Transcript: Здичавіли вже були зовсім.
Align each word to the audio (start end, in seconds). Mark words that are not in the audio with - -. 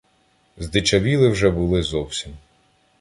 Здичавіли 0.57 1.27
вже 1.29 1.49
були 1.49 1.83
зовсім. 1.83 2.37